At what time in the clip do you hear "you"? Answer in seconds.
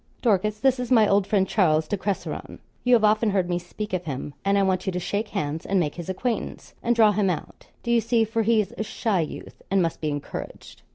2.83-2.95, 4.87-4.91, 7.91-8.01